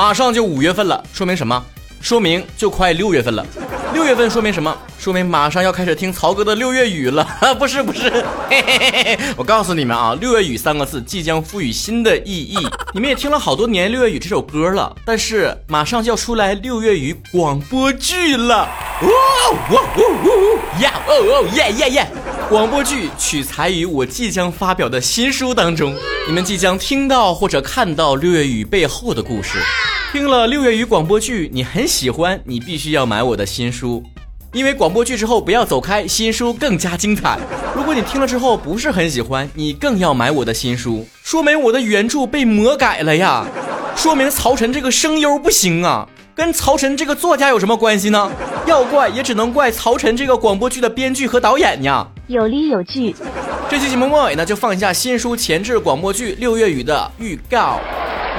[0.00, 1.62] 马上就五月份了，说明什么？
[2.00, 3.46] 说明就快六月份了。
[3.92, 4.74] 六月份说明什么？
[4.98, 7.22] 说明马上要开始听曹哥的六月雨了。
[7.60, 8.08] 不是不是，
[8.48, 12.56] 嘿嘿嘿嘿，我告诉你们啊，六月雨三个字即将赋予新的意义。
[12.94, 18.66] 你们也听了好多年六月雨这首歌了，但是马上就要出来六月雨广播剧了。
[19.02, 19.10] 哇
[19.70, 22.06] 哇呜呜呀哦哦耶耶耶！
[22.48, 25.94] 广播剧取材于我即将发表的新书当中，
[26.26, 29.58] 你们即将听到或者看到六月雨背后的故事。
[30.12, 34.02] 听了六月雨广播剧，你很喜欢，你必须要买我的新书，
[34.52, 37.38] 因为广播剧之后不要走开，新书更加精彩。
[37.76, 43.46] 如果你听了之后不是很喜欢，你更要买我的新书，说明我的原著被魔改了呀，
[43.94, 48.32] 说明曹晨这个声优不行啊，跟曹晨这个作家有什么关系呢？
[48.66, 52.04] 要怪也只能怪曹晨这个广播剧的编剧和导演呀。
[52.26, 53.14] 有理有据。
[53.68, 57.78] 这期节目末尾呢，就放一下新书前置广播剧《六月雨》的预告。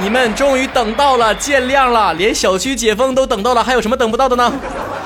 [0.01, 4.51] 你们终于等到了，见谅了，连小区解封都等到了，还有什么等不到的呢？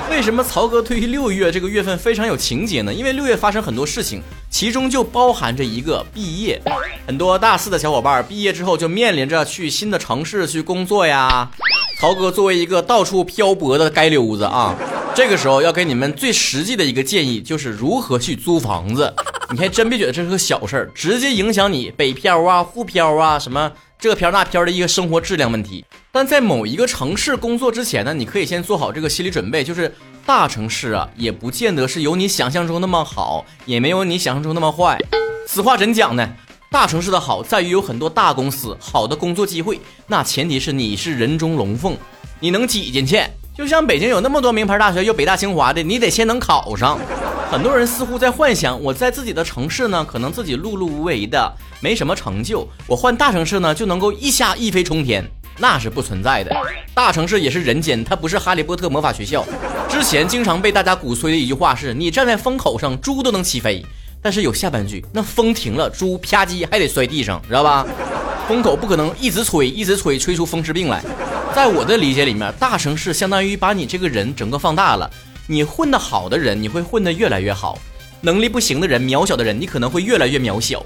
[0.10, 2.94] 为什么曹哥对于六月这个月份非常有情节呢？
[2.94, 6.62] 因为六月发生很多事情，其中就包含着一个毕业。
[7.06, 11.52] 很多大四的小伙伴毕业之后就面临着去新的城市去工作呀。
[12.00, 14.74] 曹哥作为一个到处漂泊的街溜子啊，
[15.14, 19.14] 这个时候要给你们最实际的一个建议，就是如何去租房子。
[19.52, 23.70] 你还真别觉得这是个小事儿，直接影响你北漂啊、沪漂啊什么。
[24.06, 29.92] 这个漂那漂的一个生活质量问题，但在某一个城市工作之前呢，你可以先做好这个心理准备，就是
[30.28, 35.00] 大城市啊，也不见得是有你想象中那么好，也没有你想象中那么坏。
[35.48, 36.30] 此话怎讲呢？
[36.70, 41.98] 大城市的好在于有很多大公司，好的工作机会，那前提是你是人中龙凤，
[42.40, 43.20] 你能挤进去。
[43.58, 47.00] 就像北京有那么多名牌大学，有北大清华的，你得先能考上。
[47.50, 52.68] 很多人似乎在幻想，我在自己的城市呢，可能自己碌碌无为的，没什么成就。
[52.88, 55.24] 我换大城市呢，就能够一下一飞冲天，
[55.60, 56.54] 那是不存在的。
[56.94, 59.46] 大城市也是人间，它不是哈利波特魔法学校。
[59.88, 63.86] 之前经常被大家鼓吹的一句话是：你站在风口上，猪都能起飞。
[64.22, 67.86] 但是有下半句，那风停了，猪啪叽还得摔地上，知道吧？
[68.48, 71.02] 风口不可能一直吹，一直吹，吹出风湿病来。
[71.56, 75.10] 在我的理解里面，大城市相当于把你这个人整个放大了。
[75.48, 77.78] 你混得好的人，你会混得越来越好；
[78.22, 80.84] 能力不行的人，渺小的人，你可能会越来越渺小。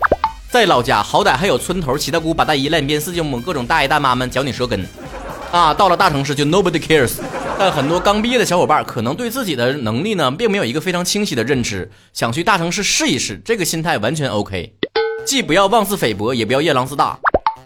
[0.51, 4.85] 在老家，好歹还有村头、七大姑八大姨、烂边四舅母、各种大爷大妈们嚼你舌根。
[5.51, 7.13] 啊，到了大城市就 nobody cares。
[7.57, 14.73] 但很多刚毕业的小伙伴可能对自己的能力呢，并没有一个非常清晰的认知，想去大城市试一试，这个心态完全 OK。
[15.25, 17.17] 既不要妄自菲薄，也不要夜郎自大，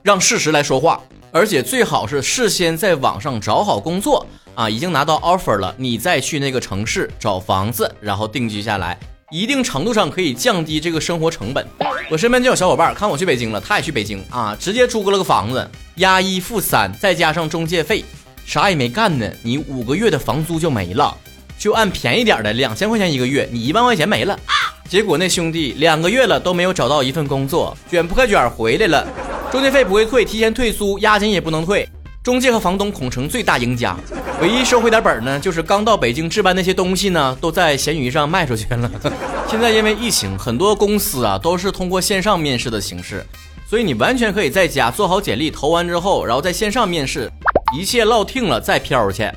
[0.04, 4.26] 让事实来说话，而且最好是事先在网上找好工作。
[4.56, 8.98] 啊，已经拿到 offer 了，你再去那个城市找房子，然后定居下来，
[9.32, 11.66] 一定程度上可以降低这个生活成本。
[12.10, 18.04] 我身边就有小伙伴看我去北京了，他也去北京啊，直接租了个房子，押一付三，再加上中介费，
[18.46, 21.16] 啥也没干呢，你五个月的房租就没了。
[21.58, 24.38] 就按便宜点的两千块钱一个月，你一万块钱没了。
[24.90, 29.08] 结果那兄弟两个月了都没有找到一份工作，卷铺盖卷回来了，
[29.50, 31.88] 中介费不会退，提前退租，押金也不能退。
[32.24, 33.98] 中介和房东恐成最大赢家，
[34.42, 38.90] 唯一收回点本呢，就是刚到北京置办那些东西呢，都在闲鱼上卖出去了。
[39.50, 43.26] 现在因为疫情，很多公司啊都是通过线上面试的形式，
[43.70, 47.30] 所以你完全可以在家做好简历，投完之后，然后在线上面试，
[47.78, 49.30] 一切落定了再飘去。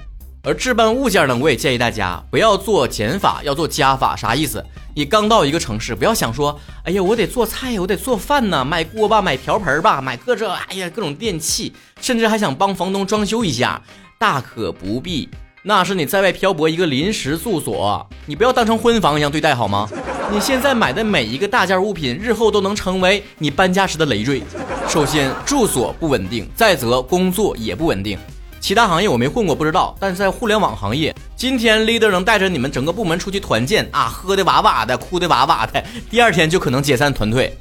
[0.44, 4.14] 而置办物件呢，我也建议大家不要做减法，要做加法。
[4.14, 4.64] 啥意思？
[4.96, 11.70] 你刚到一个城市，不要想说，哎呀，我得做菜，我得做饭呢，买锅吧，买瓢盆吧，买各这，哎呀，各种电器，
[12.00, 13.82] 甚至还想帮房东装修一下，
[14.18, 15.28] 大可不必。
[15.64, 19.86] 那是你在外漂泊一个临时住所，你不要当成婚房一样对待好吗？
[20.32, 24.42] 你现在买的每一个大件物品，日后都能成为你搬家时的累赘。
[24.88, 28.18] 首先，住所不稳定，再则工作也不稳定。
[28.66, 29.96] 其他行业我没混过，不知道。
[30.00, 35.80] 但是在互联网行业，今天 leader 能带着你们整个部门出去团建啊，喝的哇哇的，哭的哇哇的，
[36.10, 37.56] 第二天就可能解散团队。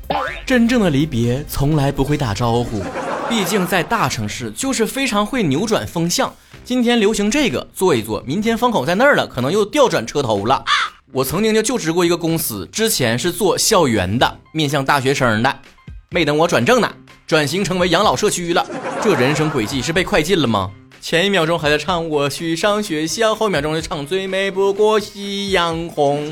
[0.47, 2.83] 真正的离别从来不会打招呼，
[3.29, 6.33] 毕竟在大城市就是非常会扭转风向。
[6.63, 10.65] 今天流行这个做一做，明天风口在那儿了，可能又调转车头了。
[11.11, 15.55] 我曾经就就职过一个公司，之前是做校园的，面向大学生的，
[16.09, 16.91] 没等我转正呢，
[17.27, 18.65] 转型成为养老社区了。
[19.03, 20.71] 这人生轨迹是被快进了吗？
[21.05, 26.31] 前一秒钟还在唱我去上学校，后一秒钟就唱最美不过夕阳红。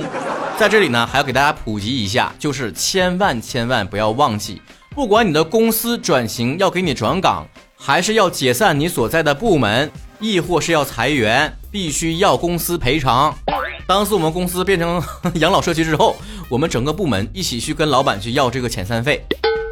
[0.58, 4.60] 在这里呢，还要给大家普及一下，就是千万千万不要忘记，
[4.96, 13.32] 不管你的公司转型要给你转岗，还是要解散你所在的部门，亦或是要裁员，必须要公司赔偿。
[13.86, 15.00] 当时我们公司变成
[15.36, 16.16] 养老社区之后，
[16.50, 19.24] 我们整个部门一起去跟老板去要这个遣散费，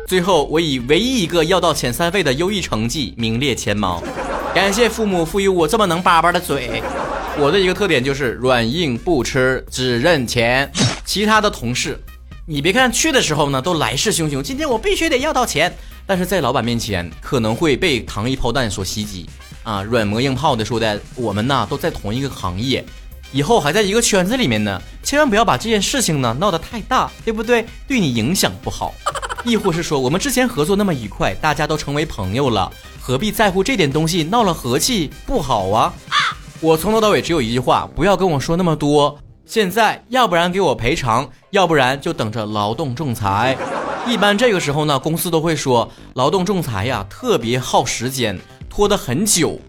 [0.08, 4.04] 最后我以唯一一个要到遣散费的优异成绩名列前茅。
[4.54, 6.84] 感谢父母赋予我这么能叭叭的嘴。
[7.40, 10.70] 我的一个特点就是软硬不吃，只认钱。
[11.06, 11.98] 其他的同事，
[12.46, 15.74] 你别看去的时候呢都来势汹汹，今天我必须得要到钱，
[16.06, 19.26] 但是在老板面前可能会被糖衣炮弹所袭击
[19.64, 19.82] 啊！
[19.84, 22.84] 软磨硬泡的说的，我们呢都在同一个行业，
[23.32, 27.66] 以后还在一个圈子里面呢，千万不要把这件事情呢闹得太大，对不对？
[27.88, 28.94] 对你影响不好。
[29.44, 34.24] 亦或是说，我们之前合作那么愉快，大家都成为朋友了，何必在乎这点东西？
[34.24, 35.94] 闹了和气不好啊！
[36.60, 39.18] 我从头到尾只有一句话，不要跟我说那么多。
[39.46, 43.58] 现在要不然给我赔偿，要不然就等着劳动仲裁。
[44.08, 48.40] 一般这个时候呢，公司都会说劳动仲裁呀特别耗时间，
[48.70, 49.60] 拖得很久，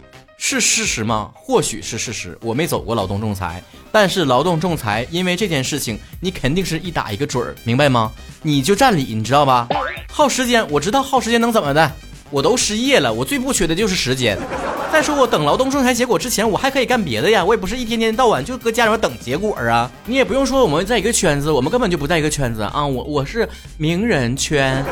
[0.45, 1.31] 是事实吗？
[1.33, 2.37] 或许是事实。
[2.41, 3.63] 我没走过劳动仲裁，
[3.93, 8.11] 但是劳动仲裁因为这件事情，你肯定是一打一个准儿，明白吗？
[8.41, 9.69] 你就占理，你知道吧？
[10.11, 11.89] 耗时间，我知道耗时间能怎么的？
[12.29, 14.37] 我都失业了，我最不缺的就是时间。
[14.93, 19.89] 再说我等劳动仲裁结果之前，我还可以干别的呀，我也不是一天天到晚就搁家里面等结果啊。
[20.05, 22.85] 你也不用说我们在一个圈子，我们根本就不在一个圈子啊。
[22.85, 23.49] 我我是
[23.79, 24.85] 名人圈，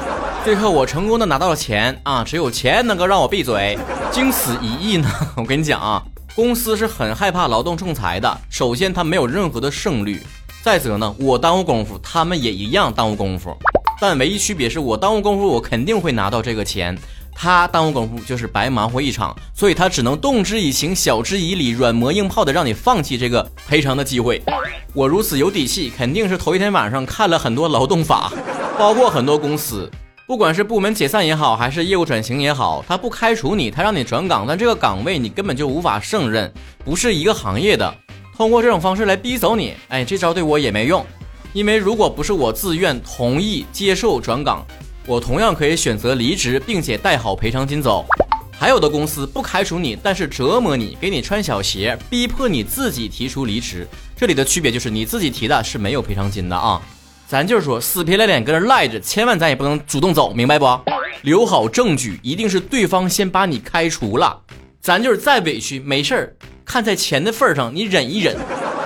[0.43, 3.77] 最后我成功的拿到了钱啊，只有钱能够让我闭嘴。
[4.11, 5.07] 经此一役呢，
[5.37, 6.01] 我跟你讲啊，
[6.35, 8.35] 公司是很害怕劳动仲裁的。
[8.49, 10.15] 首先，他没有任何的胜率；
[10.63, 13.55] 再则呢，我耽误功夫，他们也一样耽误功夫。
[14.01, 16.97] 但唯一区别是我耽误功夫，我肯定会拿到这个钱。
[17.33, 24.41] 他耽误功夫就是白忙活一场，所以他只能动之以情，晓之以理，软磨硬泡的让你放弃这个赔偿的机会。
[24.93, 28.31] 我如此有底气，肯定是头一天晚上看了很多劳动法，
[28.77, 29.89] 包括很多公司，
[30.27, 36.51] 不管是部门解散也好，还是业务转型也好，他不开除你，他让你转岗，但这个岗位你根本就无法胜任，
[36.83, 37.91] 不是一个行业的，
[38.35, 41.03] 通过这种方式来逼走你，哎，这招对我也没用，
[41.53, 44.63] 因为如果不是我自愿同意接受转岗。
[45.11, 48.05] 我同样可以选择离职，并且带好赔偿金走。
[48.57, 53.85] 还有的公司不开除你，但是折磨你，给你穿小鞋，逼迫你自己提出离职。
[54.15, 56.81] 这里的区别就是你自己提的是没有赔偿金的啊。
[57.27, 60.65] 咱就是说死皮赖脸搁这赖着，千万咱也不能主动走，明白不？
[61.23, 64.39] 留好证据，一定是对方先把你开除了。
[64.79, 68.37] 咱就是再委屈没事儿，看在钱的份上，你忍一忍，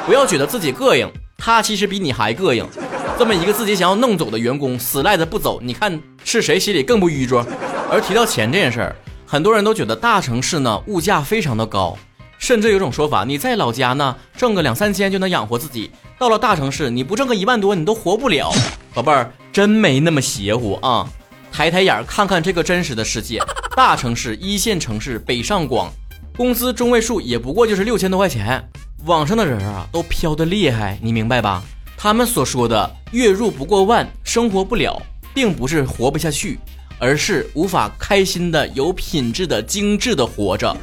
[0.07, 1.07] 不要觉得自己膈应，
[1.37, 2.67] 他其实比你还膈应。
[3.17, 7.45] 这么一个自己想要弄走的员工，死赖着不走，你看是谁心里更不淤着？
[7.89, 8.95] 而提到钱这件事儿，
[9.25, 11.97] 很多人都觉得大城市呢物价非常的高，
[12.37, 15.89] 甚至有种说法，你在老家呢挣个两三千就能养活自己，
[16.19, 18.51] 到了大城市你不挣个一万多你都活不了。
[18.93, 21.07] 宝贝儿，真没那么邪乎啊！
[21.53, 23.41] 抬抬眼看看这个真实的世界，
[23.77, 25.89] 大城市一线城市北上广，
[26.35, 28.61] 工资中位数也不过就是六千多块钱，
[29.05, 31.63] 网上的人啊都飘的厉害，你明白吧？
[31.97, 35.01] 他们所说的月入不过万，生活不了，
[35.33, 36.59] 并不是活不下去，
[36.99, 40.75] 而是无法开心的、有品质的、精致的活着。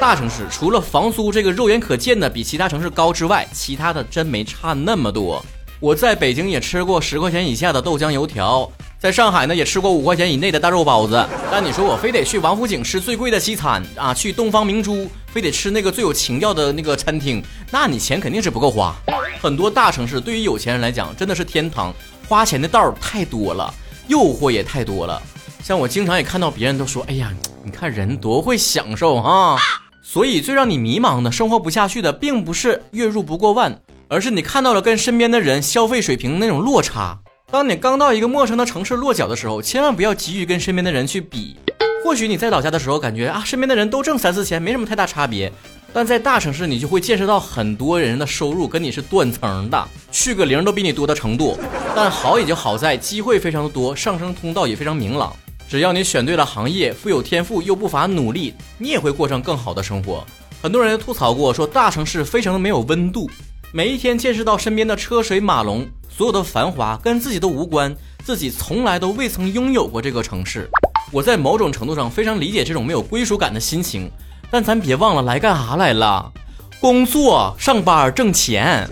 [0.00, 5.44] 大城市除了房租这个肉眼可见的比其他城市高之外，其他的真没差那么多。
[5.78, 11.26] 我在北京也吃过十块钱以下的豆浆油条，在上海呢也吃过五块钱以内的大肉包子。
[11.50, 18.94] 但你说我非得去王府井吃最贵的西餐啊，去东方明珠非得吃那个最有情调的那个餐厅，那你钱肯定是不够花。
[19.40, 21.94] 很多大城市对于有钱人来讲真的是天堂，
[22.28, 23.72] 花钱的道儿太多了，
[24.08, 25.20] 诱惑也太多了。
[25.62, 29.56] 像我经常也看到别人都说：“哎呀，你看人多会享受啊！”
[30.02, 37.16] 所以最让你迷茫的生活不下去的，并不是月入不过万，而是你看到了跟身边的人消费水平那种落差。
[37.50, 41.56] 当你刚到一个陌生的城市落脚的时候，千万不要急于跟身边的人去比。
[42.02, 45.52] 或许你在老家的时候感觉啊，身边的人都挣三四千，没什么太大差别。
[45.92, 51.58] 但在大城市，你就会见识到很多人的收入跟你是断层的，去个零都比你多的程度。
[51.94, 55.34] 但好也就好在机会非常的多，上升通道也非常明朗。
[55.68, 60.24] 只要你选对了行业，富有天赋又不乏努力，你也会过上更好的生活。
[60.62, 63.30] 很多人吐槽过，说大城市非常的没有温度，
[63.72, 70.68] 每一天见识到身边的车水马龙，所有的繁华跟自己都无关，自己从来都未曾拥有过这个城市。
[71.10, 74.10] 我在某种程度上非常理解这种没有归属感的心情。
[74.50, 76.32] 但咱别忘了来干啥来了，
[76.80, 78.88] 工作上班挣钱。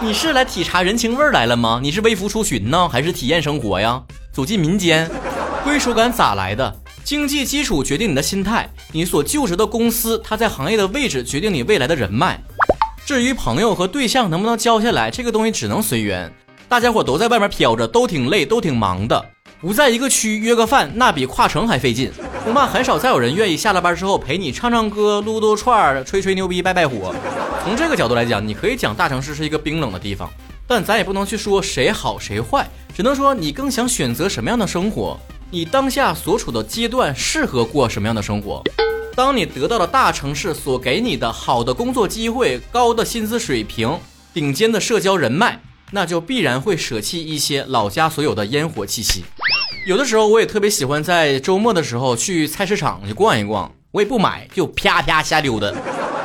[0.00, 1.80] 你是来体察人情味来了吗？
[1.82, 4.02] 你是微服出巡呢，还是体验生活呀？
[4.32, 5.10] 走进民间，
[5.62, 6.74] 归属感咋来的？
[7.04, 12.42] 经济基础决定你的心态，你所就职的公司，它在行业的位置决定你未来的人脉。
[13.04, 16.32] 至于朋友和对象能不能交下来，这个东西只能随缘。
[16.66, 19.22] 大家伙都在外面飘着，都挺累，都挺忙的。
[19.64, 22.12] 不在一个区约个饭，那比跨城还费劲。
[22.44, 27.14] 恐怕很少再有人愿意下了班之后陪你唱唱歌、撸撸串、吹吹牛逼、拜拜火。
[27.62, 30.30] 从这个角度来讲，你可以讲大城市是一个冰冷的地方，
[30.66, 35.18] 但咱也不能去说谁好谁坏，只能说你更想选择什么样的生活，
[35.50, 38.62] 你当下所处的阶段适合过什么样的生活。
[39.16, 43.98] 当你得到了大城市所给你的好的工作机会、高的薪资水平、
[44.34, 45.58] 顶尖的社交人脉，
[45.92, 49.24] 那就必然会舍弃一些老家所有的烟火气息。
[49.86, 55.70] 有的时候，我也特别喜欢在周末的时候去菜市场去逛一逛，我也不买，就啪啪瞎溜达。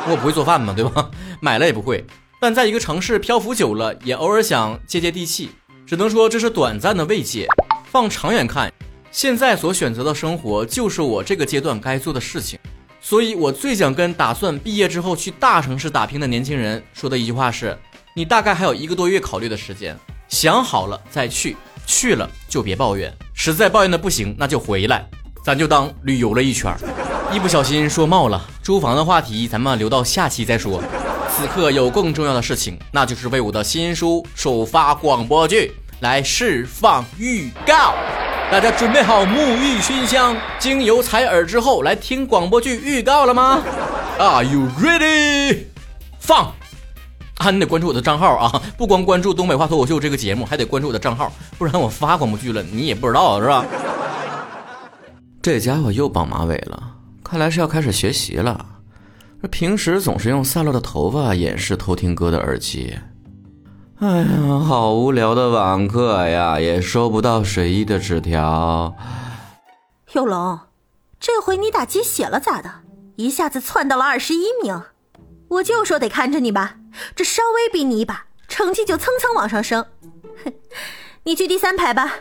[0.07, 1.11] 我不会做饭嘛，对吧？
[1.41, 2.05] 买了也不会。
[2.39, 5.49] 但在一个城市漂浮久了，也偶尔想接接地气。
[5.85, 7.47] 只能说这是短暂的慰藉。
[7.91, 8.71] 放长远看。
[9.11, 12.57] 现在所选择的生活就是我这个阶段该做的事情，
[13.01, 17.77] 所以我最想跟打算毕业之后去大城市打拼的年轻人说的一句话是：
[18.15, 19.97] 你大概还有一个多月考虑的时间，
[20.29, 21.57] 想好了再去，
[21.89, 25.03] 去了就别抱怨，实在抱怨的不行那就回来，
[25.43, 26.71] 咱就当旅游了一圈。
[27.33, 30.83] 一不小心说冒了，租房的话题咱们留到下期再说。
[31.35, 37.95] 此刻有更重要的事情，那就是为我的新书首发广播剧来释放预告。
[38.51, 43.63] 大家准备好沐浴熏香、精油采耳之后，来听广播剧预告了吗
[44.19, 45.65] ？Are you ready？
[46.19, 46.53] 放！
[47.39, 48.61] 啊，你得关注我的账号啊！
[48.77, 53.65] 不光关注《东北话脱口秀》这个节目，还得关注我的账号，不然我发广播剧了，你也不知道是吧？
[55.41, 58.65] 这家伙又绑马尾了，看来是要开始学习了。
[59.49, 62.93] 平时总是用散落的头发掩饰偷听歌的耳机。
[63.99, 68.93] 哎呀，好无聊的网课呀，也收不到水一的纸条。
[70.11, 70.59] 有龙，
[71.21, 72.69] 这回你打鸡血了咋的？
[73.15, 74.81] 一下子窜到了二十一名，
[75.47, 76.75] 我就说得看着你吧，
[77.15, 79.85] 这稍微逼你一把，成绩就蹭蹭往上升。
[80.43, 80.53] 哼，
[81.23, 82.19] 你去第三排吧。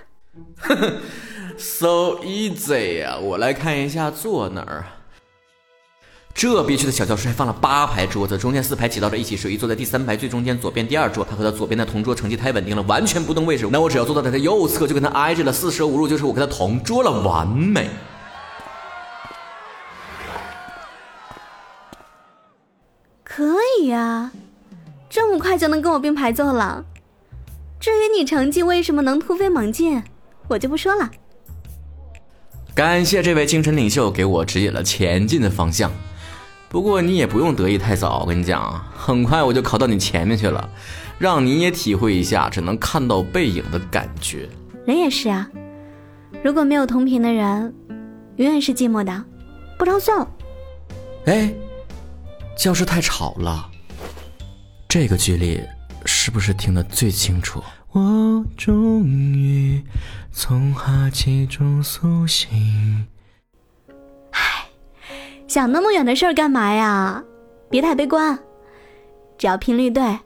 [0.61, 0.93] 呵 呵
[1.59, 4.85] So easy 呀，我来看一下坐哪儿。
[6.33, 9.37] 这憋屈的小教室还放了八排桌子，中间四排挤到了一起。
[9.37, 13.69] 水一坐在第三排最中间左边第二桌，他和他左边的同桌成绩太稳定了，完全不动位置。
[13.73, 17.91] 那我只要坐到他的右侧，就跟他挨着了，四舍五入就是我跟他同桌了，完美。
[25.09, 26.85] 这么快就能跟我并排坐了。
[27.81, 30.03] 至于你成绩为什么能突飞猛进，
[30.49, 31.11] 我就不说了。
[32.75, 35.91] 感谢这位精神领袖给我指引了前进的方向。
[36.69, 40.69] 不过你也不用得意太早，我跟你讲啊，很快我就考到你前面去了，
[41.19, 44.49] 让你也体会一下只能看到背影的感觉。
[44.85, 45.49] 人也是啊，
[46.43, 47.75] 如果没有同频的人，
[48.37, 49.25] 永远是寂寞的。
[49.79, 50.29] 不着算了。
[51.27, 51.53] 哎，
[52.57, 53.71] 教室太吵了，
[54.89, 55.63] 这个距离
[56.07, 57.63] 是不是听得最清楚？
[57.93, 59.85] 我终于
[60.33, 63.07] 从哈气中苏醒。
[64.31, 64.41] 唉
[65.47, 67.23] 想那么远的事儿干嘛呀？
[67.69, 68.39] 别太悲观，
[69.37, 70.19] 只要频率对，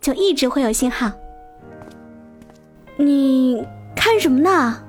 [0.00, 1.12] 就一直会有信号。
[2.96, 3.62] 你
[3.94, 4.82] 看什么呢？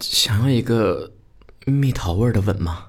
[0.00, 1.10] 想要一个
[1.66, 2.84] 蜜桃味的吻吗？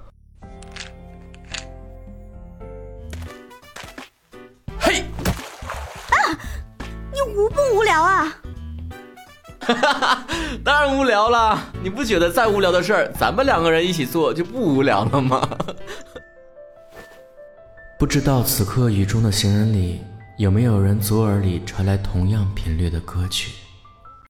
[9.73, 10.25] 哈 哈
[10.63, 11.65] 当然无聊啦。
[11.81, 15.47] 你不觉得再无聊的事儿，咱们两个人一起做就不无聊了吗？
[17.99, 20.01] 不知道此刻雨中的行人里，
[20.37, 23.51] 有没有人左耳里传来同样频率的歌曲？